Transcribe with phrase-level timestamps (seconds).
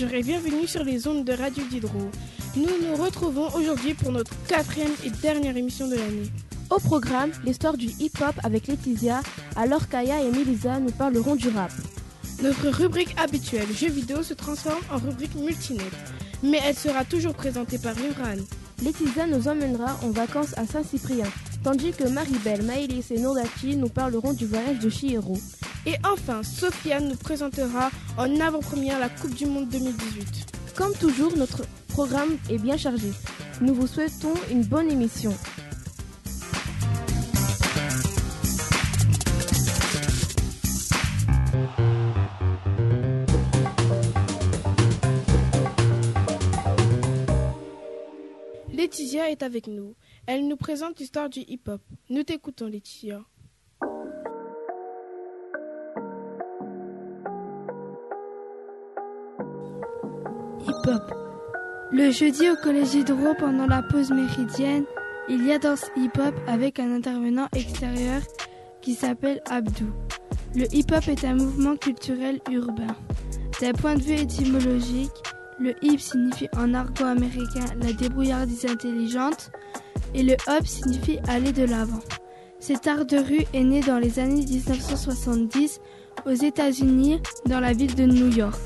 [0.00, 2.10] bonjour et bienvenue sur les ondes de Radio Diderot.
[2.54, 6.30] Nous nous retrouvons aujourd'hui pour notre quatrième et dernière émission de l'année.
[6.70, 9.22] Au programme, l'histoire du hip-hop avec Laetitia,
[9.56, 11.72] alors Kaya et Melissa nous parleront du rap.
[12.44, 15.90] Notre rubrique habituelle jeux vidéo se transforme en rubrique multinet,
[16.44, 18.40] mais elle sera toujours présentée par Imran.
[18.84, 21.26] Laetitia nous emmènera en vacances à Saint-Cyprien,
[21.64, 25.36] tandis que Maribel, Maëlys et Nordati nous parleront du voyage de Chihiro.
[25.86, 30.74] Et enfin, Sofiane nous présentera en avant-première la Coupe du Monde 2018.
[30.74, 33.10] Comme toujours, notre programme est bien chargé.
[33.60, 35.32] Nous vous souhaitons une bonne émission.
[48.72, 49.96] Laetitia est avec nous.
[50.26, 51.80] Elle nous présente l'histoire du hip-hop.
[52.10, 53.24] Nous t'écoutons, Laetitia.
[61.90, 64.84] Le jeudi au Collège Hydro, pendant la pause méridienne,
[65.28, 68.22] il y a danse hip-hop avec un intervenant extérieur
[68.80, 69.90] qui s'appelle Abdou.
[70.54, 72.96] Le hip-hop est un mouvement culturel urbain.
[73.60, 75.12] D'un point de vue étymologique,
[75.58, 79.50] le hip signifie en argot américain la débrouillardise intelligente
[80.14, 82.00] et le hop signifie aller de l'avant.
[82.60, 85.80] Cet art de rue est né dans les années 1970
[86.26, 88.58] aux États-Unis, dans la ville de New York.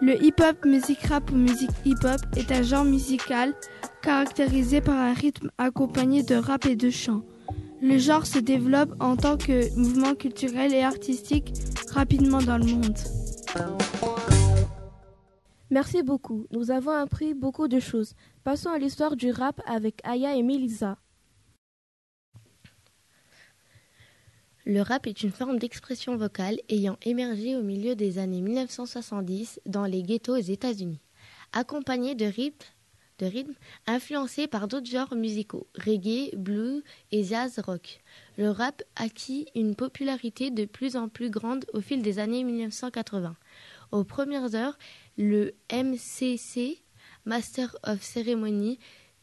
[0.00, 3.52] Le hip-hop, musique rap ou musique hip-hop est un genre musical
[4.00, 7.22] caractérisé par un rythme accompagné de rap et de chant.
[7.82, 11.52] Le genre se développe en tant que mouvement culturel et artistique
[11.92, 12.96] rapidement dans le monde.
[15.70, 16.46] Merci beaucoup.
[16.52, 18.14] Nous avons appris beaucoup de choses.
[18.44, 20.96] Passons à l'histoire du rap avec Aya et Melissa.
[24.68, 29.86] Le rap est une forme d'expression vocale ayant émergé au milieu des années 1970 dans
[29.86, 31.00] les ghettos aux États-Unis,
[31.54, 32.66] accompagné de rythmes
[33.18, 33.54] de rythme
[33.86, 38.00] influencés par d'autres genres musicaux, reggae, blues et jazz rock.
[38.36, 43.36] Le rap acquit une popularité de plus en plus grande au fil des années 1980.
[43.90, 44.78] Aux premières heures,
[45.16, 46.82] le MCC,
[47.24, 48.78] Master of Ceremony,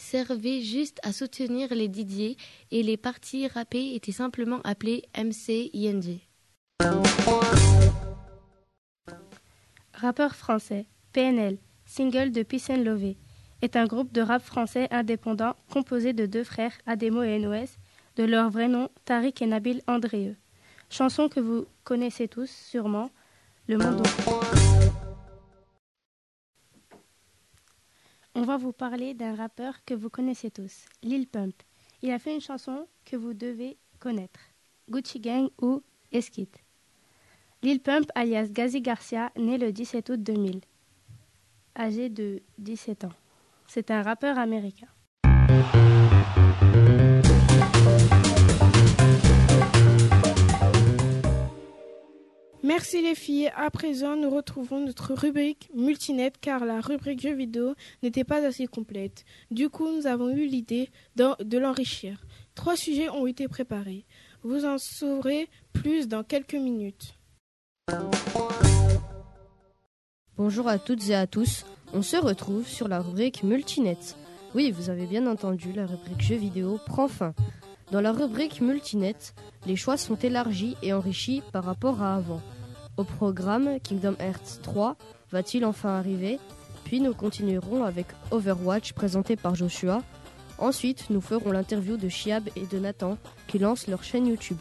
[0.00, 2.36] servait juste à soutenir les DJ
[2.70, 6.20] et les parties rappées étaient simplement appelées MCING.
[9.94, 12.84] Rappeur français, PNL, single de Peace and
[13.62, 17.76] est un groupe de rap français indépendant composé de deux frères, Ademo et NOS,
[18.16, 20.36] de leur vrai nom, Tariq et Nabil Andréeux.
[20.88, 23.10] Chanson que vous connaissez tous sûrement,
[23.68, 24.02] Le Monde
[28.40, 31.52] On va vous parler d'un rappeur que vous connaissez tous, Lil Pump.
[32.00, 34.40] Il a fait une chanson que vous devez connaître,
[34.88, 36.48] Gucci Gang ou Eskit.
[37.62, 40.62] Lil Pump, alias Gazi Garcia, né le 17 août 2000,
[41.76, 43.12] âgé de 17 ans.
[43.66, 44.88] C'est un rappeur américain.
[52.80, 53.52] Merci les filles.
[53.56, 58.66] À présent, nous retrouvons notre rubrique multinet car la rubrique jeux vidéo n'était pas assez
[58.66, 59.26] complète.
[59.50, 62.24] Du coup, nous avons eu l'idée de l'enrichir.
[62.54, 64.06] Trois sujets ont été préparés.
[64.44, 67.18] Vous en saurez plus dans quelques minutes.
[70.38, 71.66] Bonjour à toutes et à tous.
[71.92, 73.98] On se retrouve sur la rubrique Multinet.
[74.54, 77.34] Oui, vous avez bien entendu, la rubrique jeux vidéo prend fin.
[77.92, 79.16] Dans la rubrique Multinet,
[79.66, 82.40] les choix sont élargis et enrichis par rapport à avant.
[83.00, 84.94] Au programme, Kingdom Hearts 3
[85.32, 86.38] va-t-il enfin arriver?
[86.84, 90.02] Puis nous continuerons avec Overwatch présenté par Joshua.
[90.58, 93.16] Ensuite, nous ferons l'interview de Chiab et de Nathan
[93.46, 94.58] qui lancent leur chaîne YouTube.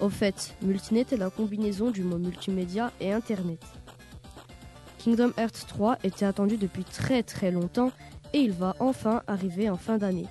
[0.00, 3.62] Au fait, Multinet est la combinaison du mot multimédia et Internet.
[4.98, 7.92] Kingdom Hearts 3 était attendu depuis très très longtemps
[8.32, 10.26] et il va enfin arriver en fin d'année.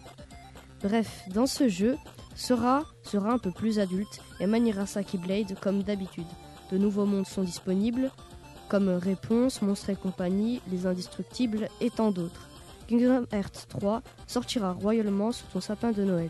[0.83, 1.95] Bref, dans ce jeu,
[2.35, 6.27] Sora sera un peu plus adulte et maniera sa Keyblade comme d'habitude.
[6.71, 8.11] De nouveaux mondes sont disponibles,
[8.69, 12.47] comme Réponse, Monstres et compagnie, Les Indestructibles et tant d'autres.
[12.87, 16.29] Kingdom Hearts 3 sortira royalement sous son sapin de Noël.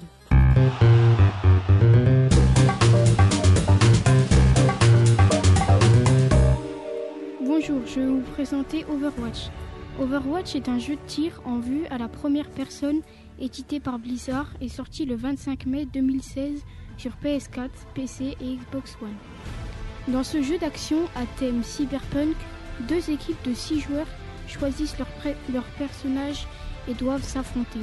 [7.40, 9.52] Bonjour, je vais vous présenter Overwatch.
[10.00, 13.02] Overwatch est un jeu de tir en vue à la première personne
[13.40, 16.64] édité par Blizzard et sorti le 25 mai 2016
[16.98, 19.71] sur PS4, PC et Xbox One.
[20.08, 22.36] Dans ce jeu d'action à thème cyberpunk,
[22.82, 24.08] deux équipes de six joueurs
[24.48, 25.08] choisissent leur,
[25.54, 26.48] leur personnage
[26.88, 27.82] et doivent s'affronter.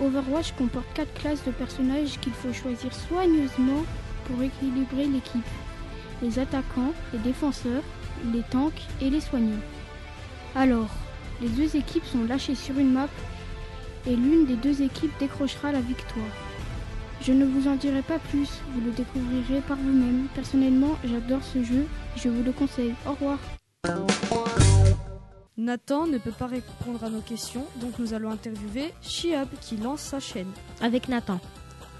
[0.00, 3.84] Overwatch comporte quatre classes de personnages qu'il faut choisir soigneusement
[4.26, 5.48] pour équilibrer l'équipe.
[6.22, 7.82] Les attaquants, les défenseurs,
[8.32, 9.62] les tanks et les soignants.
[10.54, 10.90] Alors,
[11.40, 13.08] les deux équipes sont lâchées sur une map
[14.06, 16.47] et l'une des deux équipes décrochera la victoire.
[17.20, 20.28] Je ne vous en dirai pas plus, vous le découvrirez par vous-même.
[20.34, 21.86] Personnellement, j'adore ce jeu,
[22.16, 22.94] je vous le conseille.
[23.06, 23.38] Au revoir.
[25.56, 30.00] Nathan ne peut pas répondre à nos questions, donc nous allons interviewer Chiab qui lance
[30.00, 30.50] sa chaîne.
[30.80, 31.40] Avec Nathan.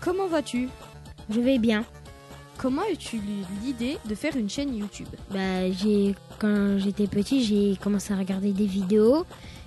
[0.00, 0.68] Comment vas-tu?
[1.28, 1.84] Je vais bien.
[2.56, 5.08] Comment as-tu eu l'idée de faire une chaîne YouTube?
[5.30, 9.24] Bah, j'ai quand j'étais petit, j'ai commencé à regarder des vidéos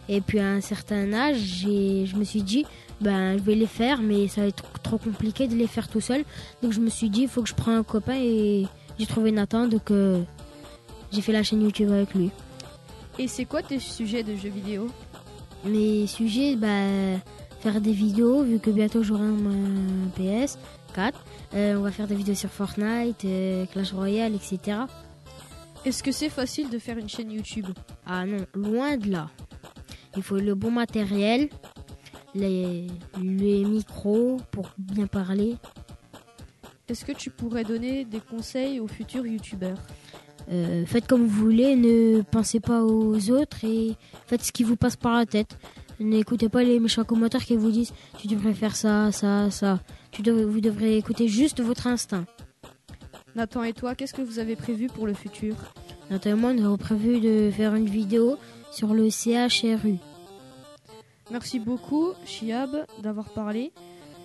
[0.09, 2.65] et puis à un certain âge, j'ai je me suis dit
[3.01, 6.01] ben je vais les faire mais ça va être trop compliqué de les faire tout
[6.01, 6.23] seul.
[6.61, 8.65] Donc je me suis dit il faut que je prenne un copain et
[8.99, 10.21] j'ai trouvé Nathan donc euh,
[11.11, 12.31] j'ai fait la chaîne YouTube avec lui.
[13.19, 14.87] Et c'est quoi tes sujets de jeux vidéo?
[15.65, 17.19] Mes sujets, bah,
[17.59, 20.57] faire des vidéos, vu que bientôt j'aurai un PS
[20.95, 21.25] 4.
[21.53, 24.79] Euh, on va faire des vidéos sur Fortnite, euh, Clash Royale, etc.
[25.85, 27.67] Est-ce que c'est facile de faire une chaîne YouTube?
[28.05, 29.29] Ah non, loin de là.
[30.15, 31.49] Il faut le bon matériel,
[32.35, 32.87] les,
[33.21, 35.55] les micros pour bien parler.
[36.87, 39.77] Est-ce que tu pourrais donner des conseils aux futurs youtubeurs?
[40.51, 43.95] Euh, faites comme vous voulez, ne pensez pas aux autres et
[44.25, 45.57] faites ce qui vous passe par la tête.
[45.99, 49.79] N'écoutez pas les méchants commentaires qui vous disent tu devrais faire ça, ça, ça.
[50.11, 52.25] Tu dev- vous devrez écouter juste votre instinct.
[53.35, 55.55] Nathan et toi, qu'est-ce que vous avez prévu pour le futur?
[56.09, 58.37] Notamment, nous avons prévu de faire une vidéo
[58.73, 59.97] sur le CHRU.
[61.31, 63.71] Merci beaucoup, Chiab, d'avoir parlé.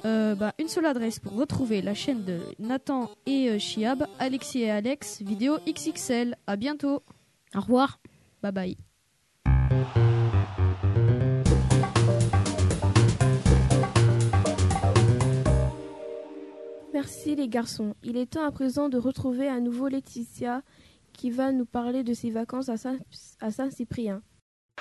[0.04, 4.62] Euh, bah, une seule adresse pour retrouver la chaîne de Nathan et euh, Chiab, Alexis
[4.62, 6.36] et Alex, vidéo XXL.
[6.46, 7.02] À bientôt.
[7.54, 7.98] Au revoir.
[8.42, 8.76] Bye bye.
[16.92, 17.94] Merci les garçons.
[18.02, 20.62] Il est temps à présent de retrouver à nouveau Laetitia
[21.12, 22.98] qui va nous parler de ses vacances à Saint-
[23.40, 24.22] à Saint-Cyprien.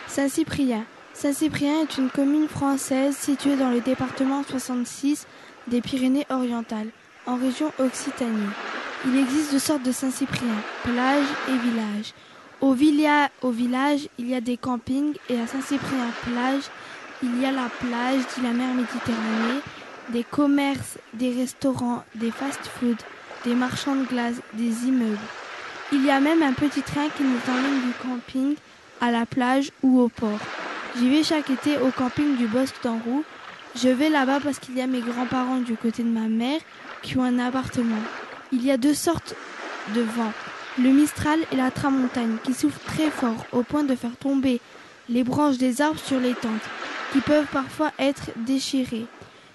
[0.08, 0.86] Saint-Cyprien.
[1.16, 5.26] Saint-Cyprien est une commune française située dans le département 66
[5.70, 6.90] des Pyrénées-Orientales,
[7.26, 8.50] en région Occitanie.
[9.06, 10.54] Il existe deux sortes de Saint-Cyprien,
[10.84, 12.14] plage et village.
[12.60, 12.76] Au,
[13.48, 16.64] au village, il y a des campings et à Saint-Cyprien plage,
[17.24, 19.62] il y a la plage de la mer Méditerranée,
[20.10, 23.06] des commerces, des restaurants, des fast-foods,
[23.46, 25.18] des marchands de glace, des immeubles.
[25.94, 28.56] Il y a même un petit train qui nous emmène du camping
[29.00, 30.40] à la plage ou au port.
[30.98, 33.26] J'y vais chaque été au camping du Bosque d'Enroux.
[33.76, 36.62] Je vais là-bas parce qu'il y a mes grands-parents du côté de ma mère
[37.02, 38.00] qui ont un appartement.
[38.54, 39.36] Il y a deux sortes
[39.94, 40.32] de vent,
[40.82, 44.62] le Mistral et la Tramontagne, qui soufflent très fort au point de faire tomber
[45.10, 46.70] les branches des arbres sur les tentes,
[47.12, 49.06] qui peuvent parfois être déchirées.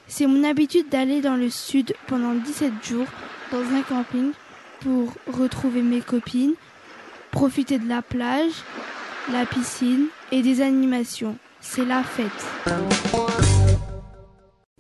[0.08, 3.06] C'est mon habitude d'aller dans le sud pendant 17 jours
[3.50, 4.32] dans un camping
[4.80, 6.54] pour retrouver mes copines,
[7.30, 8.52] profiter de la plage,
[9.32, 11.36] la piscine et des animations.
[11.60, 12.26] C'est la fête.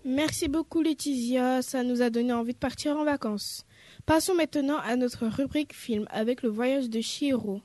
[0.04, 3.64] Merci beaucoup Laetitia, ça nous a donné envie de partir en vacances.
[4.06, 7.60] Passons maintenant à notre rubrique film avec le voyage de Chihiro.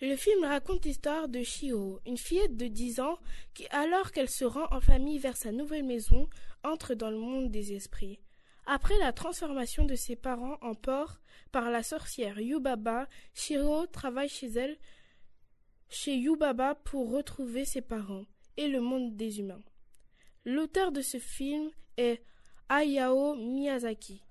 [0.00, 3.18] Le film raconte l'histoire de Chihiro, une fillette de 10 ans
[3.54, 6.28] qui, alors qu'elle se rend en famille vers sa nouvelle maison,
[6.64, 8.18] entre dans le monde des esprits.
[8.66, 14.48] Après la transformation de ses parents en porc par la sorcière Yubaba, Chihiro travaille chez
[14.52, 14.78] elle
[15.88, 18.24] chez Yubaba pour retrouver ses parents
[18.56, 19.62] et le monde des humains.
[20.44, 22.22] L'auteur de ce film est
[22.68, 24.22] Hayao Miyazaki.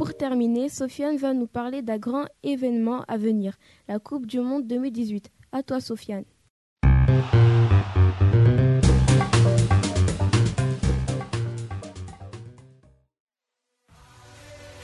[0.00, 4.66] Pour terminer, Sofiane va nous parler d'un grand événement à venir, la Coupe du Monde
[4.66, 5.30] 2018.
[5.52, 6.24] À toi, Sofiane.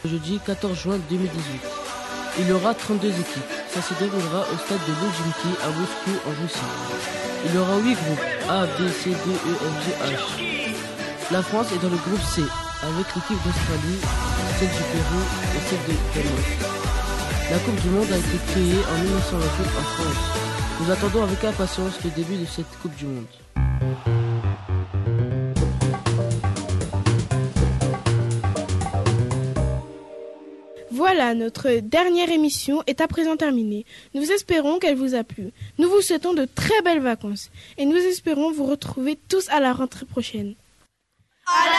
[0.05, 1.61] Jeudi 14 juin 2018.
[2.41, 3.25] Il y aura 32 équipes.
[3.71, 6.61] Ça se déroulera au stade de Lujinki à Moscou en Russie.
[7.47, 11.33] Il y aura 8 groupes A, B, C, D, E, F, G, H.
[11.33, 12.43] La France est dans le groupe C
[12.83, 14.01] avec l'équipe d'Australie,
[14.59, 15.23] celle du Pérou
[15.55, 16.77] et celle de Danemark.
[17.51, 20.47] La Coupe du Monde a été créée en 1928 en France.
[20.81, 23.27] Nous attendons avec impatience le début de cette Coupe du Monde.
[30.91, 33.85] Voilà, notre dernière émission est à présent terminée.
[34.15, 35.53] Nous espérons qu'elle vous a plu.
[35.79, 39.73] Nous vous souhaitons de très belles vacances et nous espérons vous retrouver tous à la
[39.73, 40.55] rentrée prochaine.
[41.47, 41.76] À